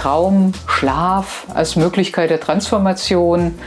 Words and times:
Traum, 0.00 0.52
Schlaf 0.66 1.46
als 1.52 1.76
Möglichkeit 1.76 2.30
der 2.30 2.40
Transformation. 2.40 3.58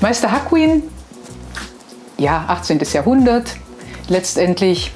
Meister 0.00 0.32
Hakuin, 0.32 0.82
ja, 2.18 2.46
18. 2.48 2.80
Jahrhundert, 2.92 3.54
letztendlich 4.08 4.90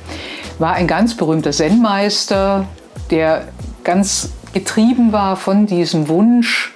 war 0.58 0.72
ein 0.72 0.88
ganz 0.88 1.16
berühmter 1.16 1.52
Zen-Meister, 1.52 2.66
der 3.12 3.46
ganz 3.84 4.30
getrieben 4.54 5.12
war 5.12 5.36
von 5.36 5.66
diesem 5.66 6.08
Wunsch, 6.08 6.73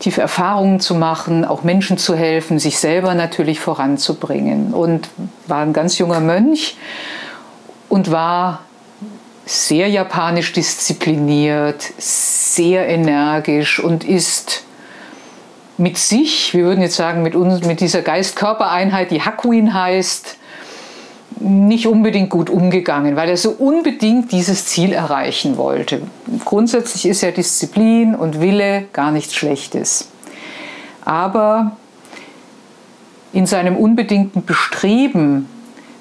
tiefe 0.00 0.20
Erfahrungen 0.20 0.80
zu 0.80 0.94
machen, 0.94 1.44
auch 1.44 1.62
Menschen 1.62 1.98
zu 1.98 2.16
helfen, 2.16 2.58
sich 2.58 2.78
selber 2.78 3.14
natürlich 3.14 3.60
voranzubringen. 3.60 4.74
Und 4.74 5.08
war 5.46 5.62
ein 5.62 5.72
ganz 5.72 5.98
junger 5.98 6.20
Mönch 6.20 6.76
und 7.88 8.10
war 8.10 8.60
sehr 9.44 9.88
japanisch 9.88 10.52
diszipliniert, 10.52 11.82
sehr 11.98 12.88
energisch 12.88 13.78
und 13.78 14.04
ist 14.04 14.64
mit 15.76 15.98
sich, 15.98 16.54
wir 16.54 16.64
würden 16.64 16.82
jetzt 16.82 16.96
sagen, 16.96 17.22
mit, 17.22 17.34
uns, 17.34 17.64
mit 17.64 17.80
dieser 17.80 18.02
Geist-Körper-Einheit, 18.02 19.10
die 19.10 19.22
Hakuin 19.22 19.74
heißt, 19.74 20.36
nicht 21.40 21.86
unbedingt 21.86 22.30
gut 22.30 22.50
umgegangen, 22.50 23.16
weil 23.16 23.28
er 23.28 23.36
so 23.36 23.50
unbedingt 23.50 24.30
dieses 24.30 24.66
Ziel 24.66 24.92
erreichen 24.92 25.56
wollte. 25.56 26.02
Grundsätzlich 26.44 27.06
ist 27.06 27.22
ja 27.22 27.30
Disziplin 27.30 28.14
und 28.14 28.40
Wille 28.40 28.84
gar 28.92 29.10
nichts 29.10 29.34
Schlechtes. 29.34 30.08
Aber 31.04 31.76
in 33.32 33.46
seinem 33.46 33.76
unbedingten 33.76 34.44
Bestreben 34.44 35.48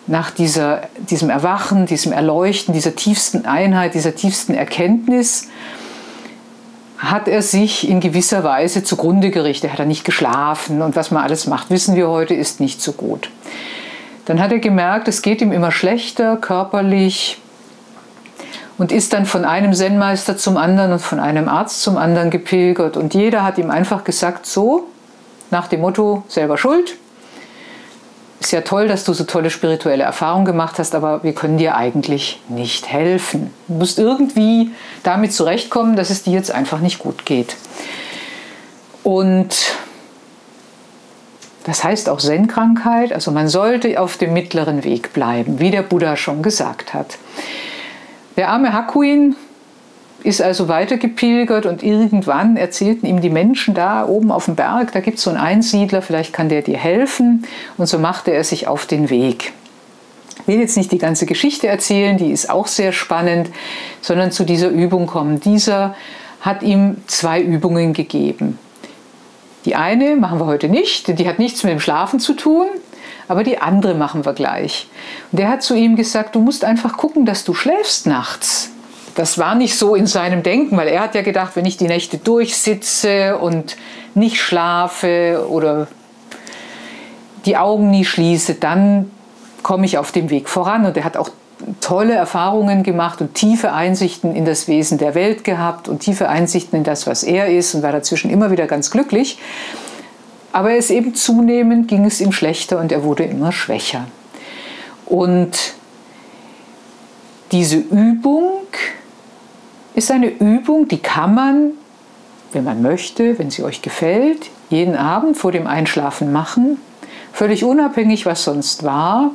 nach 0.07 0.31
dieser, 0.31 0.81
diesem 1.09 1.29
Erwachen, 1.29 1.85
diesem 1.85 2.11
Erleuchten, 2.11 2.73
dieser 2.73 2.95
tiefsten 2.95 3.45
Einheit, 3.45 3.93
dieser 3.93 4.15
tiefsten 4.15 4.55
Erkenntnis, 4.55 5.47
hat 6.97 7.27
er 7.29 7.41
sich 7.41 7.87
in 7.87 8.01
gewisser 8.01 8.43
Weise 8.43 8.83
zugrunde 8.83 9.29
gerichtet. 9.29 9.69
Er 9.69 9.73
hat 9.73 9.79
er 9.79 9.85
nicht 9.85 10.03
geschlafen 10.03 10.81
und 10.81 10.95
was 10.95 11.11
man 11.11 11.23
alles 11.23 11.47
macht, 11.47 11.69
wissen 11.69 11.95
wir 11.95 12.09
heute, 12.09 12.33
ist 12.33 12.59
nicht 12.59 12.81
so 12.81 12.91
gut. 12.91 13.29
Dann 14.29 14.39
hat 14.39 14.51
er 14.51 14.59
gemerkt, 14.59 15.07
es 15.07 15.23
geht 15.23 15.41
ihm 15.41 15.51
immer 15.51 15.71
schlechter 15.71 16.37
körperlich 16.37 17.39
und 18.77 18.91
ist 18.91 19.11
dann 19.11 19.25
von 19.25 19.43
einem 19.43 19.73
Zen-Meister 19.73 20.37
zum 20.37 20.55
anderen 20.55 20.91
und 20.91 20.99
von 20.99 21.19
einem 21.19 21.49
Arzt 21.49 21.81
zum 21.81 21.97
anderen 21.97 22.29
gepilgert. 22.29 22.95
Und 22.95 23.15
jeder 23.15 23.43
hat 23.43 23.57
ihm 23.57 23.71
einfach 23.71 24.03
gesagt, 24.03 24.45
so, 24.45 24.85
nach 25.49 25.65
dem 25.65 25.81
Motto, 25.81 26.25
selber 26.27 26.59
schuld. 26.59 26.95
Ist 28.39 28.51
ja 28.51 28.61
toll, 28.61 28.87
dass 28.87 29.03
du 29.03 29.13
so 29.13 29.23
tolle 29.23 29.49
spirituelle 29.49 30.03
Erfahrungen 30.03 30.45
gemacht 30.45 30.77
hast, 30.77 30.93
aber 30.93 31.23
wir 31.23 31.33
können 31.33 31.57
dir 31.57 31.75
eigentlich 31.75 32.39
nicht 32.49 32.87
helfen. 32.87 33.51
Du 33.67 33.79
musst 33.79 33.97
irgendwie 33.97 34.69
damit 35.01 35.33
zurechtkommen, 35.33 35.95
dass 35.95 36.11
es 36.11 36.21
dir 36.21 36.33
jetzt 36.33 36.51
einfach 36.51 36.81
nicht 36.81 36.99
gut 36.99 37.25
geht. 37.25 37.55
Und 39.01 39.73
das 41.69 41.83
heißt 41.83 42.09
auch 42.09 42.17
Zen-Krankheit, 42.17 43.13
also 43.13 43.29
man 43.29 43.47
sollte 43.47 44.01
auf 44.01 44.17
dem 44.17 44.33
mittleren 44.33 44.83
Weg 44.83 45.13
bleiben, 45.13 45.59
wie 45.59 45.69
der 45.69 45.83
Buddha 45.83 46.15
schon 46.15 46.41
gesagt 46.41 46.95
hat. 46.95 47.19
Der 48.37 48.49
arme 48.49 48.73
Hakuin 48.73 49.35
ist 50.23 50.41
also 50.41 50.67
weitergepilgert 50.67 51.67
und 51.67 51.83
irgendwann 51.83 52.57
erzählten 52.57 53.05
ihm 53.05 53.21
die 53.21 53.29
Menschen 53.29 53.75
da 53.75 54.07
oben 54.07 54.31
auf 54.31 54.45
dem 54.45 54.55
Berg, 54.55 54.93
da 54.93 54.99
gibt 54.99 55.19
es 55.19 55.23
so 55.23 55.29
einen 55.29 55.39
Einsiedler, 55.39 56.01
vielleicht 56.01 56.33
kann 56.33 56.49
der 56.49 56.63
dir 56.63 56.77
helfen. 56.77 57.45
Und 57.77 57.85
so 57.85 57.99
machte 57.99 58.31
er 58.31 58.43
sich 58.43 58.67
auf 58.67 58.87
den 58.87 59.11
Weg. 59.11 59.53
Ich 60.41 60.47
will 60.47 60.59
jetzt 60.59 60.75
nicht 60.75 60.91
die 60.91 60.97
ganze 60.97 61.27
Geschichte 61.27 61.67
erzählen, 61.67 62.17
die 62.17 62.31
ist 62.31 62.49
auch 62.49 62.65
sehr 62.65 62.93
spannend, 62.93 63.51
sondern 64.01 64.31
zu 64.31 64.43
dieser 64.43 64.69
Übung 64.69 65.05
kommen. 65.05 65.39
Dieser 65.39 65.93
hat 66.41 66.63
ihm 66.63 66.97
zwei 67.05 67.39
Übungen 67.41 67.93
gegeben. 67.93 68.57
Die 69.65 69.75
eine 69.75 70.15
machen 70.15 70.39
wir 70.39 70.45
heute 70.45 70.69
nicht, 70.69 71.19
die 71.19 71.27
hat 71.27 71.39
nichts 71.39 71.63
mit 71.63 71.73
dem 71.73 71.79
Schlafen 71.79 72.19
zu 72.19 72.33
tun, 72.33 72.67
aber 73.27 73.43
die 73.43 73.59
andere 73.59 73.93
machen 73.93 74.25
wir 74.25 74.33
gleich. 74.33 74.87
Und 75.31 75.39
der 75.39 75.49
hat 75.49 75.63
zu 75.63 75.75
ihm 75.75 75.95
gesagt, 75.95 76.35
du 76.35 76.41
musst 76.41 76.63
einfach 76.63 76.97
gucken, 76.97 77.25
dass 77.25 77.43
du 77.43 77.53
schläfst 77.53 78.07
nachts. 78.07 78.71
Das 79.15 79.37
war 79.37 79.55
nicht 79.55 79.77
so 79.77 79.95
in 79.95 80.07
seinem 80.07 80.43
Denken, 80.43 80.77
weil 80.77 80.87
er 80.87 81.01
hat 81.01 81.15
ja 81.15 81.21
gedacht, 81.21 81.55
wenn 81.55 81.65
ich 81.65 81.77
die 81.77 81.87
Nächte 81.87 82.17
durchsitze 82.17 83.37
und 83.37 83.75
nicht 84.15 84.37
schlafe 84.37 85.45
oder 85.49 85.87
die 87.45 87.57
Augen 87.57 87.89
nie 87.89 88.05
schließe, 88.05 88.55
dann 88.55 89.11
komme 89.61 89.85
ich 89.85 89.97
auf 89.97 90.11
dem 90.11 90.29
Weg 90.29 90.47
voran. 90.47 90.85
Und 90.85 90.95
er 90.95 91.03
hat 91.03 91.17
auch 91.17 91.31
tolle 91.81 92.13
Erfahrungen 92.13 92.83
gemacht 92.83 93.21
und 93.21 93.33
tiefe 93.33 93.73
Einsichten 93.73 94.35
in 94.35 94.45
das 94.45 94.67
Wesen 94.67 94.97
der 94.97 95.15
Welt 95.15 95.43
gehabt 95.43 95.87
und 95.87 95.99
tiefe 95.99 96.29
Einsichten 96.29 96.77
in 96.77 96.83
das, 96.83 97.07
was 97.07 97.23
er 97.23 97.47
ist 97.47 97.75
und 97.75 97.83
war 97.83 97.91
dazwischen 97.91 98.31
immer 98.31 98.51
wieder 98.51 98.67
ganz 98.67 98.91
glücklich. 98.91 99.39
Aber 100.51 100.73
es 100.73 100.89
eben 100.89 101.13
zunehmend 101.13 101.87
ging 101.87 102.05
es 102.05 102.21
ihm 102.21 102.31
schlechter 102.31 102.79
und 102.79 102.91
er 102.91 103.03
wurde 103.03 103.23
immer 103.23 103.51
schwächer. 103.51 104.05
Und 105.05 105.73
diese 107.51 107.77
Übung 107.77 108.51
ist 109.95 110.11
eine 110.11 110.29
Übung, 110.29 110.87
die 110.87 110.99
kann 110.99 111.33
man, 111.33 111.71
wenn 112.51 112.63
man 112.63 112.81
möchte, 112.81 113.37
wenn 113.37 113.51
sie 113.51 113.63
euch 113.63 113.81
gefällt, 113.81 114.49
jeden 114.69 114.95
Abend 114.95 115.37
vor 115.37 115.51
dem 115.51 115.67
Einschlafen 115.67 116.31
machen, 116.31 116.79
völlig 117.33 117.63
unabhängig, 117.63 118.25
was 118.25 118.43
sonst 118.43 118.83
war, 118.83 119.31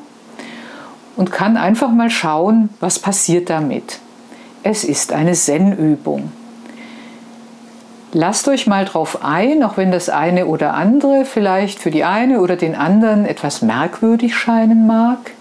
und 1.17 1.33
kann 1.33 1.57
einfach 1.57 1.91
mal 1.91 2.11
schauen, 2.11 2.71
was 2.81 2.99
passiert 2.99 3.51
damit. 3.51 4.01
Es 4.63 4.85
ist 4.85 5.13
eine 5.13 5.33
Zen-Übung. 5.33 6.33
Lasst 8.13 8.47
euch 8.49 8.67
mal 8.67 8.85
drauf 8.85 9.25
ein, 9.25 9.63
auch 9.65 9.77
wenn 9.77 9.91
das 9.91 10.09
eine 10.09 10.47
oder 10.47 10.75
andere 10.75 11.25
vielleicht 11.25 11.81
für 11.81 11.91
die 11.91 12.05
eine 12.05 12.41
oder 12.41 12.57
den 12.57 12.77
anderen 12.77 13.27
etwas 13.27 13.61
merkwürdig 13.61 14.37
scheinen 14.37 14.87
mag. 14.87 15.33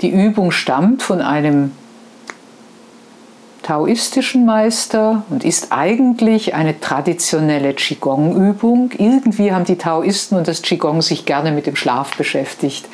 Die 0.00 0.10
Übung 0.10 0.52
stammt 0.52 1.02
von 1.02 1.20
einem 1.20 1.72
taoistischen 3.62 4.46
Meister 4.46 5.24
und 5.30 5.44
ist 5.44 5.72
eigentlich 5.72 6.54
eine 6.54 6.80
traditionelle 6.80 7.74
Qigong-Übung. 7.74 8.92
Irgendwie 8.96 9.52
haben 9.52 9.64
die 9.64 9.76
Taoisten 9.76 10.38
und 10.38 10.48
das 10.48 10.62
Qigong 10.62 11.02
sich 11.02 11.26
gerne 11.26 11.52
mit 11.52 11.66
dem 11.66 11.76
Schlaf 11.76 12.16
beschäftigt 12.16 12.86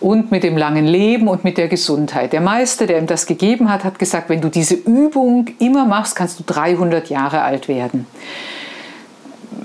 und 0.00 0.30
mit 0.30 0.42
dem 0.42 0.56
langen 0.56 0.86
Leben 0.86 1.28
und 1.28 1.44
mit 1.44 1.58
der 1.58 1.68
Gesundheit. 1.68 2.32
Der 2.32 2.40
Meister, 2.40 2.86
der 2.86 2.98
ihm 2.98 3.06
das 3.06 3.26
gegeben 3.26 3.70
hat, 3.70 3.84
hat 3.84 3.98
gesagt, 3.98 4.28
wenn 4.28 4.40
du 4.40 4.48
diese 4.48 4.74
Übung 4.74 5.46
immer 5.58 5.86
machst, 5.86 6.16
kannst 6.16 6.38
du 6.38 6.44
300 6.46 7.08
Jahre 7.08 7.42
alt 7.42 7.68
werden. 7.68 8.06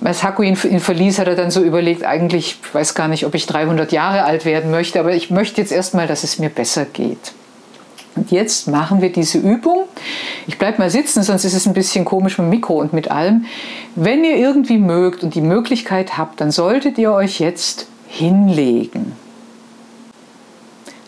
Als 0.04 0.24
Haku 0.24 0.42
ihn, 0.42 0.56
verließ, 0.56 1.20
hat 1.20 1.28
er 1.28 1.36
dann 1.36 1.52
so 1.52 1.62
überlegt, 1.62 2.04
eigentlich, 2.04 2.58
ich 2.64 2.74
weiß 2.74 2.96
gar 2.96 3.08
nicht, 3.08 3.26
ob 3.26 3.36
ich 3.36 3.46
300 3.46 3.92
Jahre 3.92 4.24
alt 4.24 4.46
werden 4.46 4.72
möchte, 4.72 5.00
aber 5.00 5.14
ich 5.14 5.30
möchte 5.30 5.62
jetzt 5.62 5.72
erstmal, 5.72 6.08
dass 6.08 6.24
es 6.24 6.40
mir 6.40 6.50
besser 6.50 6.86
geht. 6.86 7.34
Und 8.16 8.32
jetzt 8.32 8.68
machen 8.68 9.02
wir 9.02 9.12
diese 9.12 9.38
Übung. 9.38 9.84
Ich 10.48 10.58
bleibe 10.58 10.80
mal 10.80 10.90
sitzen, 10.90 11.24
sonst 11.24 11.46
ist 11.46 11.54
es 11.54 11.66
ein 11.66 11.74
bisschen 11.74 12.04
komisch 12.04 12.38
mit 12.38 12.46
dem 12.46 12.50
Mikro 12.50 12.74
und 12.76 12.94
mit 12.94 13.12
allem. 13.12 13.46
Wenn 13.96 14.24
ihr 14.24 14.38
irgendwie 14.38 14.80
mögt 14.80 15.24
und 15.24 15.36
die 15.36 15.42
Möglichkeit 15.42 16.18
habt, 16.18 16.42
dann 16.42 16.52
solltet 16.52 16.98
ihr 16.98 17.12
euch 17.12 17.40
jetzt 17.40 17.88
hinlegen. 18.08 19.14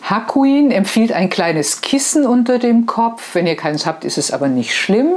Hakuin 0.04 0.70
empfiehlt 0.70 1.12
ein 1.12 1.30
kleines 1.30 1.80
Kissen 1.80 2.26
unter 2.26 2.58
dem 2.58 2.84
Kopf. 2.84 3.34
Wenn 3.34 3.46
ihr 3.46 3.56
keins 3.56 3.86
habt, 3.86 4.04
ist 4.04 4.18
es 4.18 4.30
aber 4.30 4.48
nicht 4.48 4.74
schlimm. 4.74 5.12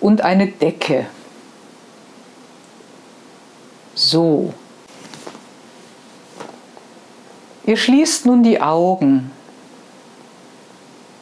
Und 0.00 0.22
eine 0.22 0.48
Decke. 0.48 1.06
So. 3.94 4.52
Ihr 7.64 7.76
schließt 7.76 8.26
nun 8.26 8.42
die 8.42 8.60
Augen. 8.60 9.30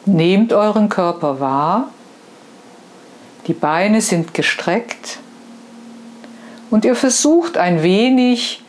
Nehmt 0.05 0.53
euren 0.53 0.89
Körper 0.89 1.39
wahr. 1.39 1.91
Die 3.45 3.53
Beine 3.53 4.01
sind 4.01 4.33
gestreckt. 4.33 5.19
Und 6.71 6.83
ihr 6.83 6.95
versucht 6.95 7.57
ein 7.57 7.83
wenig 7.83 8.64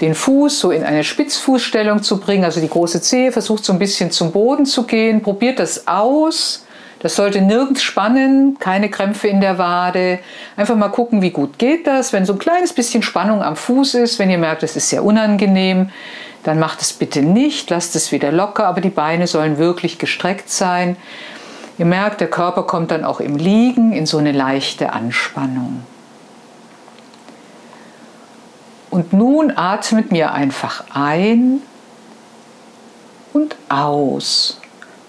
den 0.00 0.14
Fuß 0.14 0.60
so 0.60 0.70
in 0.70 0.84
eine 0.84 1.04
Spitzfußstellung 1.04 2.02
zu 2.02 2.20
bringen, 2.20 2.44
also 2.44 2.60
die 2.60 2.68
große 2.68 3.02
Zehe 3.02 3.32
versucht 3.32 3.64
so 3.64 3.72
ein 3.72 3.78
bisschen 3.78 4.10
zum 4.10 4.32
Boden 4.32 4.64
zu 4.64 4.84
gehen, 4.84 5.22
probiert 5.22 5.58
das 5.58 5.86
aus. 5.86 6.64
Das 7.00 7.14
sollte 7.14 7.40
nirgends 7.40 7.82
spannen, 7.82 8.56
keine 8.58 8.90
Krämpfe 8.90 9.28
in 9.28 9.40
der 9.40 9.58
Wade. 9.58 10.18
Einfach 10.56 10.74
mal 10.74 10.88
gucken, 10.88 11.22
wie 11.22 11.30
gut 11.30 11.58
geht 11.58 11.86
das. 11.86 12.12
Wenn 12.12 12.26
so 12.26 12.32
ein 12.32 12.40
kleines 12.40 12.72
bisschen 12.72 13.02
Spannung 13.02 13.42
am 13.42 13.54
Fuß 13.54 13.94
ist, 13.94 14.18
wenn 14.18 14.30
ihr 14.30 14.38
merkt, 14.38 14.64
es 14.64 14.74
ist 14.74 14.88
sehr 14.88 15.04
unangenehm, 15.04 15.90
dann 16.42 16.58
macht 16.58 16.80
es 16.80 16.92
bitte 16.92 17.22
nicht, 17.22 17.70
lasst 17.70 17.94
es 17.94 18.10
wieder 18.10 18.32
locker, 18.32 18.66
aber 18.66 18.80
die 18.80 18.90
Beine 18.90 19.26
sollen 19.26 19.58
wirklich 19.58 19.98
gestreckt 19.98 20.50
sein. 20.50 20.96
Ihr 21.78 21.86
merkt, 21.86 22.20
der 22.20 22.30
Körper 22.30 22.64
kommt 22.64 22.90
dann 22.90 23.04
auch 23.04 23.20
im 23.20 23.36
Liegen 23.36 23.92
in 23.92 24.06
so 24.06 24.18
eine 24.18 24.32
leichte 24.32 24.92
Anspannung. 24.92 25.82
Und 28.90 29.12
nun 29.12 29.52
atmet 29.56 30.12
mir 30.12 30.32
einfach 30.32 30.84
ein 30.94 31.60
und 33.32 33.56
aus. 33.68 34.60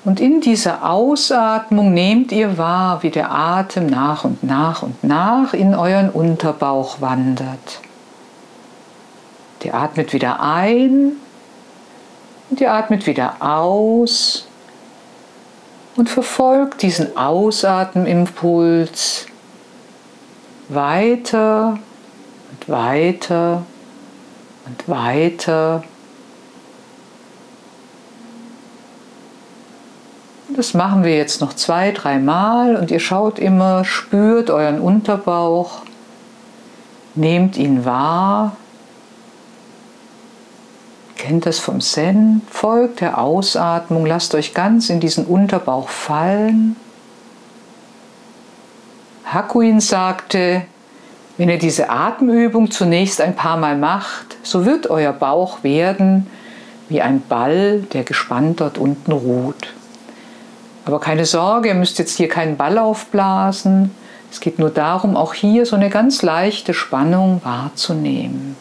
Und 0.06 0.20
in 0.20 0.42
dieser 0.42 0.90
Ausatmung 0.90 1.94
nehmt 1.94 2.32
ihr 2.32 2.58
wahr, 2.58 3.04
wie 3.04 3.10
der 3.10 3.32
Atem 3.32 3.88
nach 3.88 4.24
und 4.24 4.44
nach 4.44 4.82
und 4.82 5.04
nach 5.04 5.54
in 5.54 5.76
euren 5.76 6.10
Unterbauch 6.10 7.02
wandert. 7.02 7.82
Der 9.64 9.76
atmet 9.76 10.14
wieder 10.14 10.42
ein 10.42 11.18
und 12.50 12.62
ihr 12.62 12.74
atmet 12.74 13.06
wieder 13.08 13.42
aus 13.42 14.48
und 15.98 16.10
verfolgt 16.10 16.82
diesen 16.82 17.18
Ausatmimpuls 17.18 19.26
weiter 20.70 21.78
und 22.60 22.70
weiter 22.70 23.64
und 24.66 24.90
weiter. 24.90 25.84
Das 30.56 30.74
machen 30.74 31.04
wir 31.04 31.16
jetzt 31.16 31.42
noch 31.42 31.54
zwei, 31.54 31.92
dreimal 31.92 32.76
und 32.76 32.92
ihr 32.92 33.00
schaut 33.00 33.40
immer, 33.40 33.86
spürt 33.86 34.50
euren 34.50 34.82
Unterbauch, 34.82 35.84
nehmt 37.16 37.58
ihn 37.58 37.86
wahr 37.86 38.58
kennt 41.20 41.46
das 41.46 41.60
vom 41.60 41.80
Zen, 41.80 42.42
folgt 42.50 43.02
der 43.02 43.20
Ausatmung, 43.20 44.06
lasst 44.06 44.34
euch 44.34 44.56
ganz 44.56 44.90
in 44.90 45.00
diesen 45.00 45.26
Unterbauch 45.26 45.90
fallen. 45.90 46.76
Hakuin 49.26 49.80
sagte, 49.80 50.64
wenn 51.40 51.48
ihr 51.48 51.58
diese 51.58 51.90
Atemübung 51.90 52.70
zunächst 52.70 53.22
ein 53.22 53.34
paar 53.34 53.56
Mal 53.56 53.78
macht, 53.78 54.36
so 54.44 54.66
wird 54.66 54.90
euer 54.90 55.14
Bauch 55.14 55.64
werden 55.64 56.28
wie 56.90 57.02
ein 57.02 57.22
Ball, 57.22 57.80
der 57.94 58.04
gespannt 58.04 58.60
dort 58.60 58.78
unten 58.78 59.14
ruht. 59.14 59.74
Aber 60.84 61.00
keine 61.00 61.24
Sorge, 61.24 61.70
ihr 61.70 61.76
müsst 61.76 61.98
jetzt 61.98 62.18
hier 62.18 62.28
keinen 62.28 62.58
Ball 62.58 62.78
aufblasen. 62.78 63.92
Es 64.30 64.42
geht 64.42 64.60
nur 64.60 64.70
darum, 64.70 65.16
auch 65.16 65.34
hier 65.34 65.66
so 65.66 65.78
eine 65.78 65.90
ganz 65.90 66.24
leichte 66.24 66.74
Spannung 66.74 67.40
wahrzunehmen. 67.46 68.58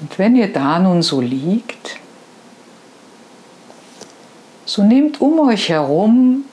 Und 0.00 0.18
wenn 0.18 0.36
ihr 0.36 0.52
da 0.52 0.78
nun 0.78 1.02
so 1.02 1.20
liegt, 1.20 1.98
so 4.64 4.82
nehmt 4.82 5.20
um 5.20 5.40
euch 5.40 5.68
herum 5.68 6.44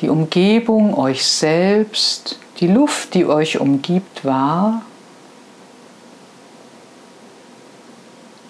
die 0.00 0.08
Umgebung, 0.08 0.96
euch 0.98 1.24
selbst, 1.24 2.38
die 2.60 2.66
Luft, 2.66 3.14
die 3.14 3.26
euch 3.26 3.60
umgibt, 3.60 4.24
wahr. 4.24 4.82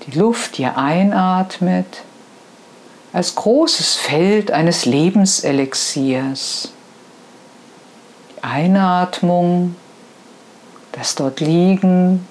Die 0.07 0.19
Luft, 0.19 0.59
die 0.59 0.63
ihr 0.63 0.77
einatmet, 0.77 2.03
als 3.13 3.35
großes 3.35 3.95
Feld 3.95 4.51
eines 4.51 4.85
Lebenselixiers. 4.85 6.73
Die 8.31 8.43
Einatmung, 8.43 9.77
das 10.93 11.15
dort 11.15 11.41
liegen, 11.41 12.27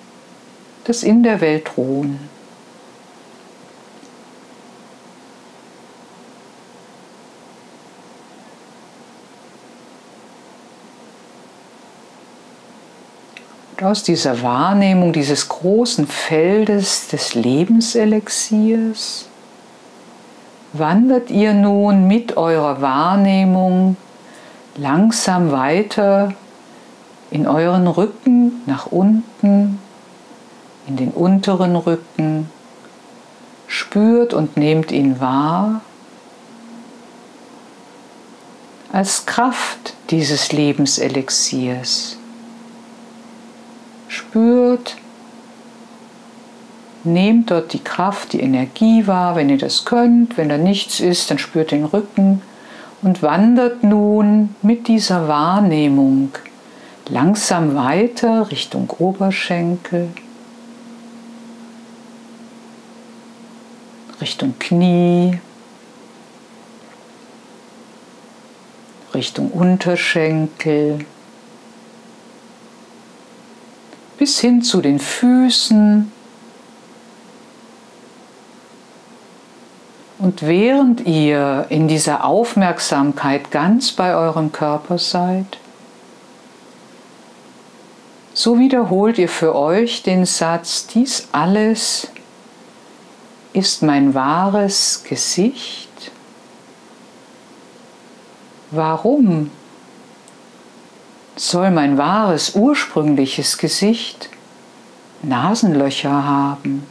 das 0.85 1.03
in 1.03 1.23
der 1.23 1.41
Welt 1.41 1.77
ruhen. 1.77 2.19
Und 13.71 13.83
aus 13.83 14.03
dieser 14.03 14.41
Wahrnehmung 14.41 15.13
dieses 15.13 15.49
großen 15.49 16.07
Feldes 16.07 17.07
des 17.07 17.33
Lebenselixiers 17.33 19.27
wandert 20.73 21.29
ihr 21.29 21.53
nun 21.53 22.07
mit 22.07 22.37
eurer 22.37 22.81
Wahrnehmung 22.81 23.95
langsam 24.75 25.51
weiter 25.51 26.33
in 27.29 27.47
euren 27.47 27.87
Rücken 27.87 28.61
nach 28.65 28.87
unten 28.87 29.79
in 30.87 30.97
den 30.97 31.11
unteren 31.11 31.75
Rücken, 31.75 32.49
spürt 33.67 34.33
und 34.33 34.57
nehmt 34.57 34.91
ihn 34.91 35.19
wahr 35.19 35.81
als 38.91 39.25
Kraft 39.25 39.95
dieses 40.11 40.51
Lebenselixiers. 40.51 42.17
Spürt, 44.07 44.95
nehmt 47.03 47.49
dort 47.49 47.73
die 47.73 47.83
Kraft, 47.83 48.33
die 48.33 48.39
Energie 48.39 49.07
wahr, 49.07 49.35
wenn 49.35 49.49
ihr 49.49 49.57
das 49.57 49.85
könnt. 49.85 50.37
Wenn 50.37 50.49
da 50.49 50.57
nichts 50.57 50.99
ist, 50.99 51.31
dann 51.31 51.39
spürt 51.39 51.71
den 51.71 51.85
Rücken 51.85 52.43
und 53.01 53.23
wandert 53.23 53.83
nun 53.83 54.55
mit 54.61 54.87
dieser 54.87 55.27
Wahrnehmung 55.27 56.29
langsam 57.09 57.75
weiter 57.75 58.51
Richtung 58.51 58.89
Oberschenkel. 58.91 60.09
Richtung 64.23 64.57
Knie, 64.57 65.37
Richtung 69.13 69.51
Unterschenkel, 69.51 70.99
bis 74.17 74.39
hin 74.39 74.61
zu 74.61 74.79
den 74.79 74.99
Füßen. 74.99 76.09
Und 80.19 80.41
während 80.41 81.01
ihr 81.05 81.65
in 81.67 81.89
dieser 81.89 82.23
Aufmerksamkeit 82.23 83.51
ganz 83.51 83.91
bei 83.91 84.15
eurem 84.15 84.53
Körper 84.53 84.99
seid, 84.99 85.57
so 88.33 88.57
wiederholt 88.57 89.17
ihr 89.17 89.27
für 89.27 89.53
euch 89.53 90.01
den 90.01 90.25
Satz, 90.25 90.87
dies 90.87 91.27
alles 91.33 92.07
ist 93.53 93.83
mein 93.83 94.13
wahres 94.13 95.03
Gesicht? 95.07 96.11
Warum 98.71 99.51
soll 101.35 101.71
mein 101.71 101.97
wahres 101.97 102.55
ursprüngliches 102.55 103.57
Gesicht 103.57 104.29
Nasenlöcher 105.21 106.25
haben? 106.25 106.85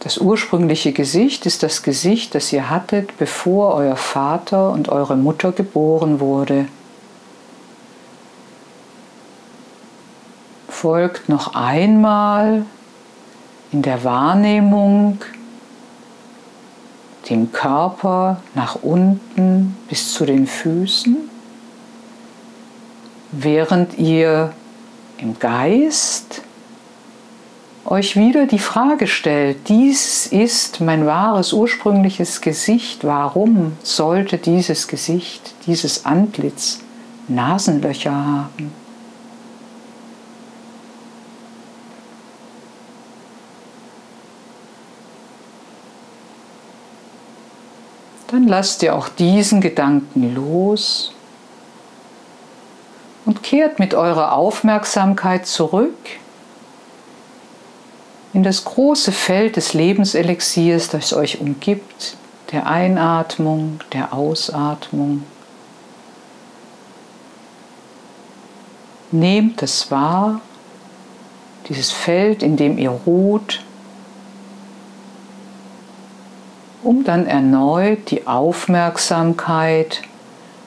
Das 0.00 0.18
ursprüngliche 0.18 0.92
Gesicht 0.92 1.46
ist 1.46 1.62
das 1.62 1.82
Gesicht, 1.82 2.34
das 2.34 2.52
ihr 2.52 2.68
hattet, 2.68 3.16
bevor 3.16 3.74
euer 3.74 3.96
Vater 3.96 4.70
und 4.70 4.90
eure 4.90 5.16
Mutter 5.16 5.52
geboren 5.52 6.20
wurde. 6.20 6.66
Folgt 10.84 11.30
noch 11.30 11.54
einmal 11.54 12.66
in 13.72 13.80
der 13.80 14.04
Wahrnehmung 14.04 15.16
dem 17.30 17.52
Körper 17.52 18.42
nach 18.54 18.76
unten 18.82 19.78
bis 19.88 20.12
zu 20.12 20.26
den 20.26 20.46
Füßen, 20.46 21.16
während 23.32 23.96
ihr 23.96 24.52
im 25.16 25.38
Geist 25.38 26.42
euch 27.86 28.16
wieder 28.16 28.44
die 28.44 28.58
Frage 28.58 29.06
stellt, 29.06 29.70
dies 29.70 30.26
ist 30.26 30.82
mein 30.82 31.06
wahres 31.06 31.54
ursprüngliches 31.54 32.42
Gesicht, 32.42 33.04
warum 33.04 33.72
sollte 33.82 34.36
dieses 34.36 34.86
Gesicht, 34.86 35.54
dieses 35.66 36.04
Antlitz 36.04 36.80
Nasenlöcher 37.26 38.12
haben? 38.12 38.83
Dann 48.34 48.48
lasst 48.48 48.82
ihr 48.82 48.96
auch 48.96 49.08
diesen 49.08 49.60
Gedanken 49.60 50.34
los 50.34 51.12
und 53.24 53.44
kehrt 53.44 53.78
mit 53.78 53.94
eurer 53.94 54.32
Aufmerksamkeit 54.32 55.46
zurück 55.46 55.94
in 58.32 58.42
das 58.42 58.64
große 58.64 59.12
Feld 59.12 59.54
des 59.54 59.72
Lebenselixiers, 59.72 60.88
das 60.88 61.12
euch 61.12 61.40
umgibt, 61.40 62.16
der 62.50 62.66
Einatmung, 62.66 63.78
der 63.92 64.12
Ausatmung. 64.12 65.22
Nehmt 69.12 69.62
es 69.62 69.92
wahr, 69.92 70.40
dieses 71.68 71.92
Feld, 71.92 72.42
in 72.42 72.56
dem 72.56 72.78
ihr 72.78 72.90
ruht, 72.90 73.62
um 76.84 77.02
dann 77.04 77.26
erneut 77.26 78.10
die 78.10 78.26
Aufmerksamkeit 78.26 80.02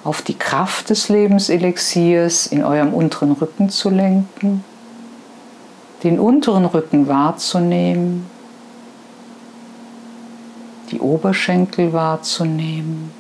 auf 0.04 0.22
die 0.22 0.38
Kraft 0.38 0.90
des 0.90 1.10
Lebenselixiers 1.10 2.48
in 2.48 2.64
eurem 2.64 2.94
unteren 2.94 3.34
Rücken 3.34 3.70
zu 3.70 3.90
lenken, 3.90 4.64
den 6.04 6.20
unteren 6.20 6.66
Rücken 6.66 7.08
wahrzunehmen, 7.08 8.26
die 10.92 11.00
Oberschenkel 11.00 11.94
wahrzunehmen, 11.94 13.12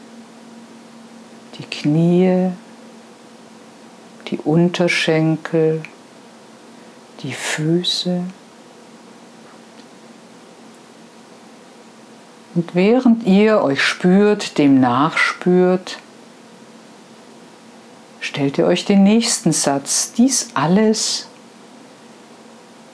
die 1.59 1.65
Knie, 1.65 2.51
die 4.27 4.37
Unterschenkel, 4.37 5.83
die 7.21 7.33
Füße. 7.33 8.21
Und 12.57 12.73
während 12.73 13.27
ihr 13.27 13.61
euch 13.61 13.83
spürt, 13.83 14.57
dem 14.57 14.79
nachspürt, 14.79 15.99
stellt 18.19 18.57
ihr 18.57 18.65
euch 18.65 18.83
den 18.83 19.03
nächsten 19.03 19.51
Satz. 19.51 20.13
Dies 20.13 20.49
alles 20.55 21.27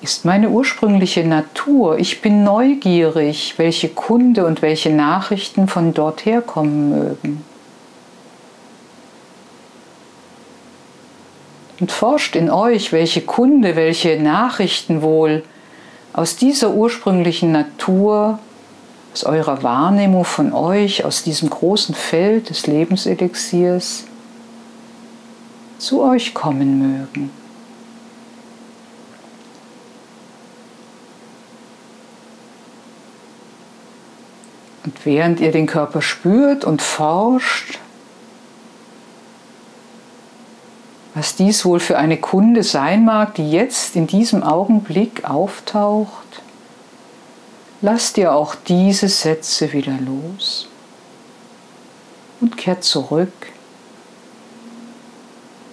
ist 0.01 0.25
meine 0.25 0.49
ursprüngliche 0.49 1.25
Natur. 1.25 1.97
Ich 1.97 2.21
bin 2.21 2.43
neugierig, 2.43 3.53
welche 3.55 3.87
Kunde 3.87 4.45
und 4.45 4.61
welche 4.61 4.89
Nachrichten 4.89 5.69
von 5.69 5.93
dort 5.93 6.25
herkommen 6.25 6.89
mögen. 6.89 7.45
Und 11.79 11.89
forscht 11.89 12.35
in 12.35 12.49
euch, 12.49 12.91
welche 12.91 13.21
Kunde, 13.21 13.77
welche 13.77 14.21
Nachrichten 14.21 15.01
wohl 15.01 15.41
aus 16.11 16.35
dieser 16.35 16.71
ursprünglichen 16.71 17.53
Natur, 17.53 18.39
aus 19.13 19.23
eurer 19.25 19.61
Wahrnehmung 19.61 20.25
von 20.25 20.53
euch, 20.53 21.05
aus 21.05 21.21
diesem 21.21 21.49
großen 21.49 21.93
Feld 21.93 22.49
des 22.49 22.65
Lebenselixiers 22.65 24.05
zu 25.77 26.01
euch 26.01 26.33
kommen 26.33 26.79
mögen. 26.79 27.29
Und 34.83 35.05
während 35.05 35.39
ihr 35.39 35.51
den 35.51 35.67
Körper 35.67 36.01
spürt 36.01 36.65
und 36.65 36.81
forscht, 36.81 37.79
was 41.13 41.35
dies 41.35 41.63
wohl 41.63 41.79
für 41.79 41.97
eine 41.97 42.17
Kunde 42.17 42.63
sein 42.63 43.05
mag, 43.05 43.35
die 43.35 43.51
jetzt 43.51 43.95
in 43.95 44.07
diesem 44.07 44.41
Augenblick 44.41 45.23
auftaucht, 45.25 46.42
lasst 47.83 48.17
ihr 48.17 48.33
auch 48.33 48.55
diese 48.55 49.09
Sätze 49.09 49.73
wieder 49.73 49.97
los 49.99 50.69
und 52.39 52.57
kehrt 52.57 52.83
zurück 52.83 53.33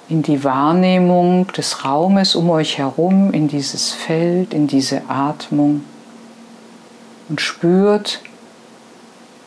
in 0.08 0.22
die 0.22 0.42
Wahrnehmung 0.42 1.46
des 1.52 1.84
Raumes 1.84 2.34
um 2.34 2.50
euch 2.50 2.78
herum, 2.78 3.32
in 3.32 3.46
dieses 3.46 3.92
Feld, 3.92 4.52
in 4.52 4.66
diese 4.66 5.08
Atmung 5.08 5.84
und 7.28 7.40
spürt 7.40 8.20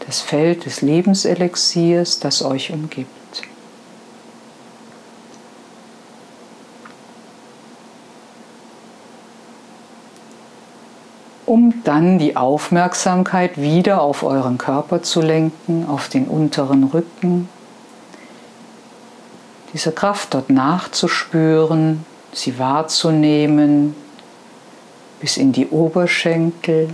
das 0.08 0.22
Feld 0.22 0.66
des 0.66 0.82
Lebenselixiers, 0.82 2.20
das 2.20 2.42
euch 2.42 2.72
umgibt. 2.72 3.23
Um 11.54 11.84
dann 11.84 12.18
die 12.18 12.36
Aufmerksamkeit 12.36 13.62
wieder 13.62 14.02
auf 14.02 14.24
euren 14.24 14.58
Körper 14.58 15.04
zu 15.04 15.22
lenken, 15.22 15.86
auf 15.88 16.10
den 16.10 16.26
unteren 16.26 16.84
Rücken, 16.84 17.48
diese 19.72 19.92
Kraft 19.92 20.34
dort 20.34 20.50
nachzuspüren, 20.50 22.08
sie 22.32 22.58
wahrzunehmen, 22.58 23.94
bis 25.20 25.38
in 25.38 25.52
die 25.52 25.68
Oberschenkel, 25.68 26.90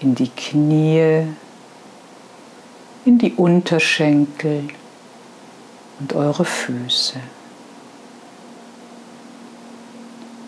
in 0.00 0.16
die 0.16 0.30
Knie, 0.30 1.28
in 3.04 3.16
die 3.16 3.32
Unterschenkel 3.34 4.64
und 6.00 6.14
eure 6.14 6.44
Füße. 6.44 7.20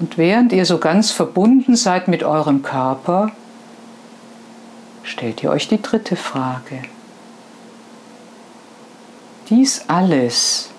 Und 0.01 0.19
während 0.19 0.53
ihr 0.53 0.67
so 0.67 0.79
ganz 0.79 1.11
verbunden 1.11 1.77
seid 1.77 2.09
mit 2.09 2.25
eurem 2.25 2.63
Körper, 2.63 3.31
stellt 5.03 5.43
ihr 5.43 5.51
euch 5.51 5.69
die 5.69 5.81
dritte 5.81 6.17
Frage. 6.17 6.83
Dies 9.49 9.85
alles 9.89 10.71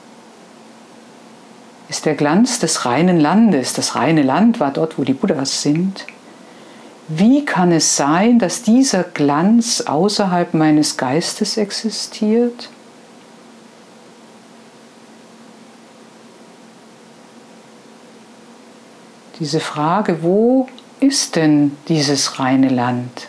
ist 1.88 2.06
der 2.06 2.16
Glanz 2.16 2.60
des 2.60 2.86
reinen 2.86 3.20
Landes. 3.20 3.74
Das 3.74 3.96
reine 3.96 4.24
Land 4.24 4.60
war 4.60 4.72
dort, 4.72 4.98
wo 4.98 5.04
die 5.04 5.14
Buddhas 5.14 5.62
sind. 5.62 6.06
Wie 7.08 7.46
kann 7.46 7.72
es 7.72 7.96
sein, 7.96 8.40
dass 8.40 8.64
dieser 8.64 9.04
Glanz 9.04 9.82
außerhalb 9.82 10.56
meines 10.56 10.98
Geistes 10.98 11.58
existiert? 11.58 12.70
Diese 19.46 19.60
Frage, 19.60 20.24
wo 20.24 20.68
ist 21.00 21.36
denn 21.36 21.78
dieses 21.88 22.40
reine 22.40 22.68
Land? 22.68 23.28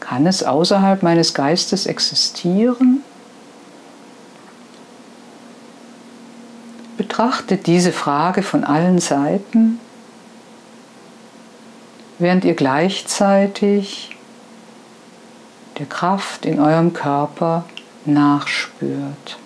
Kann 0.00 0.26
es 0.26 0.42
außerhalb 0.42 1.02
meines 1.02 1.32
Geistes 1.32 1.86
existieren? 1.86 3.02
Betrachtet 6.98 7.66
diese 7.66 7.90
Frage 7.90 8.42
von 8.42 8.64
allen 8.64 8.98
Seiten, 8.98 9.80
während 12.18 12.44
ihr 12.44 12.52
gleichzeitig 12.52 14.14
der 15.78 15.86
Kraft 15.86 16.44
in 16.44 16.60
eurem 16.60 16.92
Körper 16.92 17.64
nachspürt. 18.04 19.38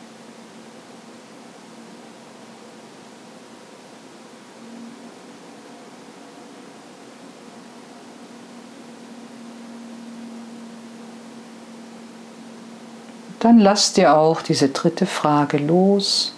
Dann 13.41 13.59
lasst 13.59 13.99
ihr 13.99 14.17
auch 14.17 14.41
diese 14.43 14.69
dritte 14.69 15.07
Frage 15.07 15.59
los. 15.59 16.35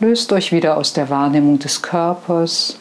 Löst 0.00 0.32
euch 0.32 0.52
wieder 0.52 0.76
aus 0.76 0.92
der 0.92 1.08
Wahrnehmung 1.08 1.58
des 1.58 1.80
Körpers 1.80 2.78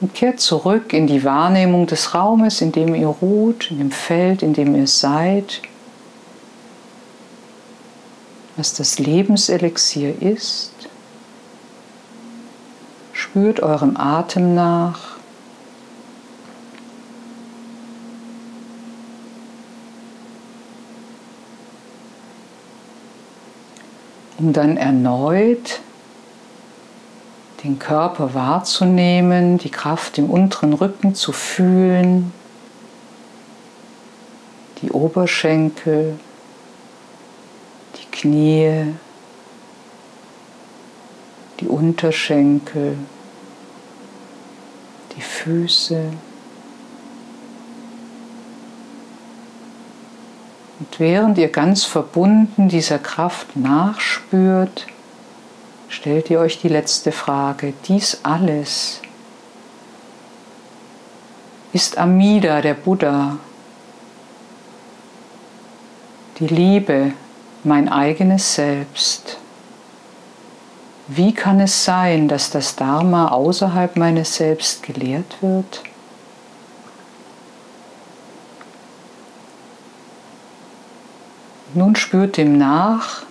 und 0.00 0.14
kehrt 0.14 0.40
zurück 0.40 0.92
in 0.92 1.06
die 1.06 1.22
Wahrnehmung 1.22 1.86
des 1.86 2.14
Raumes, 2.14 2.60
in 2.60 2.72
dem 2.72 2.94
ihr 2.94 3.06
ruht, 3.06 3.70
in 3.70 3.78
dem 3.78 3.90
Feld, 3.92 4.42
in 4.42 4.52
dem 4.52 4.74
ihr 4.74 4.88
seid, 4.88 5.62
was 8.56 8.74
das 8.74 8.98
Lebenselixier 8.98 10.20
ist. 10.20 10.72
Spürt 13.12 13.60
eurem 13.60 13.96
Atem 13.96 14.54
nach. 14.54 15.11
Um 24.42 24.52
dann 24.52 24.76
erneut 24.76 25.80
den 27.62 27.78
Körper 27.78 28.34
wahrzunehmen, 28.34 29.58
die 29.58 29.70
Kraft 29.70 30.18
im 30.18 30.28
unteren 30.28 30.72
Rücken 30.72 31.14
zu 31.14 31.30
fühlen, 31.30 32.32
die 34.82 34.90
Oberschenkel, 34.90 36.18
die 37.96 38.10
Knie, 38.10 38.94
die 41.60 41.68
Unterschenkel, 41.68 42.96
die 45.16 45.22
Füße. 45.22 46.06
Während 50.98 51.38
ihr 51.38 51.48
ganz 51.48 51.84
verbunden 51.84 52.68
dieser 52.68 52.98
Kraft 52.98 53.56
nachspürt, 53.56 54.86
stellt 55.88 56.30
ihr 56.30 56.40
euch 56.40 56.60
die 56.60 56.68
letzte 56.68 57.12
Frage. 57.12 57.72
Dies 57.86 58.20
alles 58.22 59.00
ist 61.72 61.96
Amida, 61.96 62.60
der 62.60 62.74
Buddha, 62.74 63.38
die 66.38 66.46
Liebe, 66.46 67.12
mein 67.64 67.88
eigenes 67.88 68.54
Selbst. 68.54 69.38
Wie 71.08 71.32
kann 71.32 71.60
es 71.60 71.84
sein, 71.84 72.28
dass 72.28 72.50
das 72.50 72.76
Dharma 72.76 73.28
außerhalb 73.28 73.96
meines 73.96 74.36
Selbst 74.36 74.82
gelehrt 74.82 75.36
wird? 75.40 75.82
Nun 81.74 81.96
spürt 81.96 82.36
dem 82.36 82.58
nach, 82.58 83.22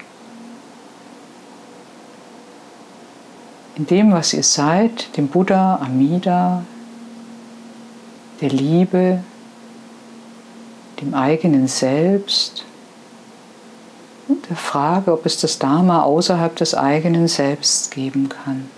in 3.75 3.85
dem, 3.85 4.11
was 4.11 4.33
ihr 4.33 4.43
seid, 4.43 5.15
dem 5.15 5.27
Buddha, 5.27 5.75
Amida, 5.75 6.63
der 8.41 8.49
Liebe, 8.49 9.23
dem 10.99 11.13
eigenen 11.13 11.67
Selbst 11.67 12.65
und 14.27 14.49
der 14.49 14.57
Frage, 14.57 15.13
ob 15.13 15.25
es 15.25 15.39
das 15.39 15.59
Dharma 15.59 16.01
außerhalb 16.03 16.55
des 16.55 16.73
eigenen 16.75 17.27
Selbst 17.27 17.91
geben 17.91 18.29
kann. 18.29 18.69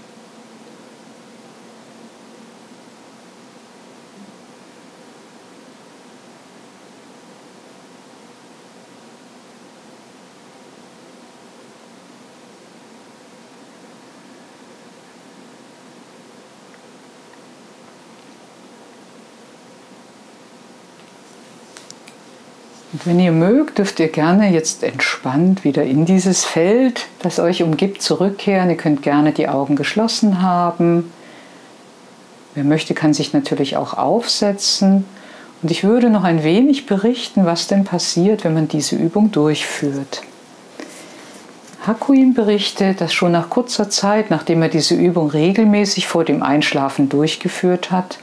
Und 22.93 23.07
wenn 23.07 23.19
ihr 23.19 23.31
mögt, 23.31 23.79
dürft 23.79 23.99
ihr 23.99 24.07
gerne 24.07 24.51
jetzt 24.51 24.83
entspannt 24.83 25.63
wieder 25.63 25.83
in 25.83 26.05
dieses 26.05 26.45
Feld, 26.45 27.07
das 27.23 27.39
euch 27.39 27.63
umgibt, 27.63 28.03
zurückkehren. 28.03 28.69
Ihr 28.69 28.77
könnt 28.77 29.01
gerne 29.01 29.31
die 29.31 29.49
Augen 29.49 29.75
geschlossen 29.75 30.43
haben. 30.43 31.11
Wer 32.53 32.63
möchte, 32.63 32.93
kann 32.93 33.15
sich 33.15 33.33
natürlich 33.33 33.77
auch 33.77 33.95
aufsetzen. 33.95 35.05
Und 35.63 35.71
ich 35.71 35.83
würde 35.83 36.11
noch 36.11 36.23
ein 36.23 36.43
wenig 36.43 36.85
berichten, 36.85 37.47
was 37.47 37.65
denn 37.67 37.83
passiert, 37.83 38.43
wenn 38.43 38.53
man 38.53 38.67
diese 38.67 38.95
Übung 38.95 39.31
durchführt. 39.31 40.21
Hakuin 41.87 42.35
berichtet, 42.35 43.01
dass 43.01 43.11
schon 43.11 43.31
nach 43.31 43.49
kurzer 43.49 43.89
Zeit, 43.89 44.29
nachdem 44.29 44.61
er 44.61 44.69
diese 44.69 44.93
Übung 44.93 45.31
regelmäßig 45.31 46.07
vor 46.07 46.25
dem 46.25 46.43
Einschlafen 46.43 47.09
durchgeführt 47.09 47.89
hat, 47.89 48.19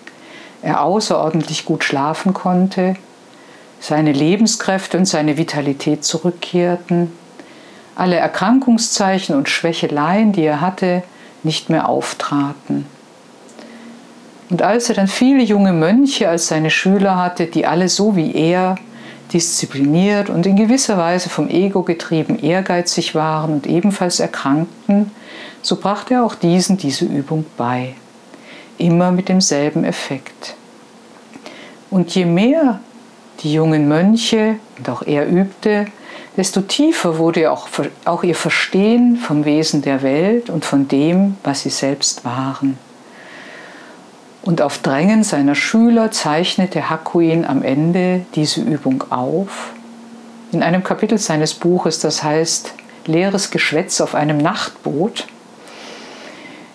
er 0.62 0.84
außerordentlich 0.84 1.64
gut 1.64 1.82
schlafen 1.82 2.34
konnte 2.34 2.94
seine 3.80 4.12
Lebenskräfte 4.12 4.98
und 4.98 5.06
seine 5.06 5.36
Vitalität 5.36 6.04
zurückkehrten, 6.04 7.10
alle 7.96 8.16
Erkrankungszeichen 8.16 9.34
und 9.34 9.48
Schwächeleien, 9.48 10.32
die 10.32 10.44
er 10.44 10.60
hatte, 10.60 11.02
nicht 11.42 11.70
mehr 11.70 11.88
auftraten. 11.88 12.86
Und 14.50 14.62
als 14.62 14.88
er 14.88 14.96
dann 14.96 15.08
viele 15.08 15.42
junge 15.42 15.72
Mönche 15.72 16.28
als 16.28 16.48
seine 16.48 16.70
Schüler 16.70 17.16
hatte, 17.16 17.46
die 17.46 17.66
alle 17.66 17.88
so 17.88 18.16
wie 18.16 18.34
er 18.34 18.76
diszipliniert 19.32 20.28
und 20.28 20.44
in 20.44 20.56
gewisser 20.56 20.98
Weise 20.98 21.28
vom 21.28 21.48
Ego 21.48 21.82
getrieben 21.82 22.38
ehrgeizig 22.38 23.14
waren 23.14 23.52
und 23.52 23.66
ebenfalls 23.66 24.18
erkrankten, 24.18 25.12
so 25.62 25.76
brachte 25.76 26.14
er 26.14 26.24
auch 26.24 26.34
diesen 26.34 26.76
diese 26.76 27.04
Übung 27.04 27.46
bei. 27.56 27.94
Immer 28.76 29.12
mit 29.12 29.28
demselben 29.28 29.84
Effekt. 29.84 30.54
Und 31.90 32.14
je 32.14 32.24
mehr 32.24 32.80
die 33.42 33.52
jungen 33.52 33.88
Mönche 33.88 34.56
und 34.78 34.88
auch 34.88 35.02
er 35.02 35.28
übte, 35.28 35.86
desto 36.36 36.60
tiefer 36.60 37.18
wurde 37.18 37.50
auch, 37.50 37.68
auch 38.04 38.22
ihr 38.22 38.34
Verstehen 38.34 39.16
vom 39.16 39.44
Wesen 39.44 39.82
der 39.82 40.02
Welt 40.02 40.50
und 40.50 40.64
von 40.64 40.88
dem, 40.88 41.36
was 41.42 41.62
sie 41.62 41.70
selbst 41.70 42.24
waren. 42.24 42.78
Und 44.42 44.62
auf 44.62 44.78
Drängen 44.78 45.22
seiner 45.22 45.54
Schüler 45.54 46.10
zeichnete 46.10 46.88
Hakuin 46.88 47.44
am 47.44 47.62
Ende 47.62 48.24
diese 48.34 48.62
Übung 48.62 49.04
auf. 49.10 49.72
In 50.52 50.62
einem 50.62 50.82
Kapitel 50.82 51.18
seines 51.18 51.54
Buches, 51.54 52.00
das 52.00 52.22
heißt 52.22 52.72
Leeres 53.06 53.50
Geschwätz 53.50 54.00
auf 54.00 54.14
einem 54.14 54.38
Nachtboot, 54.38 55.26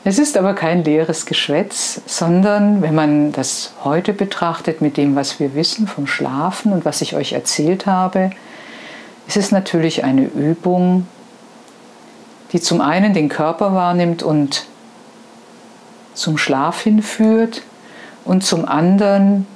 es 0.08 0.20
ist 0.20 0.38
aber 0.38 0.54
kein 0.54 0.84
leeres 0.84 1.26
Geschwätz, 1.26 2.00
sondern 2.06 2.84
wenn 2.84 2.94
man 2.94 3.32
das 3.32 3.74
heute 3.84 4.14
betrachtet 4.14 4.80
mit 4.80 4.98
dem, 4.98 5.16
was 5.16 5.40
wir 5.40 5.56
wissen 5.56 5.88
vom 5.88 6.06
Schlafen 6.06 6.72
und 6.74 6.86
was 6.86 7.02
ich 7.02 7.16
euch 7.16 7.34
erzählt 7.34 7.88
habe, 7.88 8.30
ist 9.26 9.36
es 9.36 9.52
natürlich 9.52 10.04
eine 10.04 10.26
Übung, 10.26 11.08
die 12.52 12.62
zum 12.62 12.82
einen 12.82 13.16
den 13.16 13.30
Körper 13.30 13.74
wahrnimmt 13.74 14.22
und 14.22 14.68
zum 16.14 16.38
Schlaf 16.38 16.82
hinführt 16.82 17.64
und 18.26 18.44
zum 18.44 18.68
anderen 18.68 19.48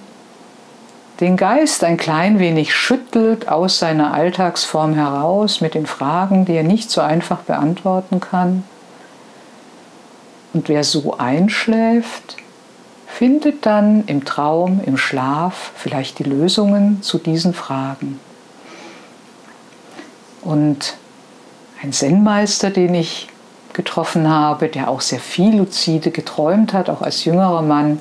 den 1.20 1.38
Geist 1.38 1.84
ein 1.84 1.98
klein 1.98 2.40
wenig 2.40 2.74
schüttelt 2.74 3.50
aus 3.50 3.78
seiner 3.78 4.16
Alltagsform 4.16 4.96
heraus 4.96 5.62
mit 5.62 5.76
den 5.76 5.86
Fragen, 5.86 6.46
die 6.46 6.56
er 6.56 6.64
nicht 6.64 6.90
so 6.90 7.02
einfach 7.02 7.42
beantworten 7.42 8.20
kann 8.20 8.64
und 10.60 10.68
wer 10.68 10.84
so 10.84 11.16
einschläft, 11.18 12.36
findet 13.08 13.66
dann 13.66 14.04
im 14.08 14.26
Traum, 14.26 14.82
im 14.86 14.98
Schlaf 14.98 15.72
vielleicht 15.76 16.20
die 16.20 16.26
Lösungen 16.26 17.02
zu 17.02 17.18
diesen 17.18 17.54
Fragen. 17.54 18.20
Und 20.42 20.98
ein 21.82 21.94
Zen-Meister, 21.94 22.72
den 22.72 22.94
ich 22.94 23.30
getroffen 23.72 24.28
habe, 24.28 24.68
der 24.68 24.90
auch 24.90 25.00
sehr 25.00 25.22
viel 25.22 25.56
luzide 25.56 26.12
geträumt 26.12 26.74
hat, 26.74 26.90
auch 26.90 27.02
als 27.02 27.24
jüngerer 27.24 27.62
Mann, 27.62 28.00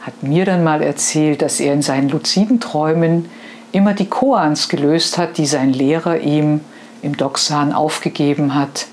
hat 0.00 0.22
mir 0.22 0.46
dann 0.46 0.64
mal 0.64 0.82
erzählt, 0.82 1.42
dass 1.42 1.60
er 1.60 1.74
in 1.74 1.82
seinen 1.82 2.08
luziden 2.08 2.60
Träumen 2.60 3.28
immer 3.72 3.92
die 3.92 4.08
Koans 4.08 4.70
gelöst 4.70 5.18
hat, 5.18 5.36
die 5.36 5.44
sein 5.44 5.74
Lehrer 5.74 6.20
ihm 6.20 6.62
im 7.02 7.18
Doksan 7.18 7.74
aufgegeben 7.74 8.54
hat. 8.54 8.86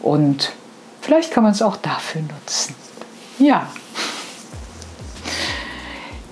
Und 0.00 0.52
Vielleicht 1.10 1.32
kann 1.32 1.42
man 1.42 1.50
es 1.50 1.60
auch 1.60 1.74
dafür 1.74 2.22
nutzen. 2.22 2.72
Ja, 3.40 3.68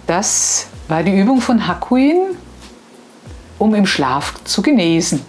das 0.07 0.69
war 0.87 1.03
die 1.03 1.19
Übung 1.19 1.41
von 1.41 1.67
Hakuin, 1.67 2.37
um 3.59 3.75
im 3.75 3.87
Schlaf 3.87 4.35
zu 4.45 4.63
genesen. 4.63 5.27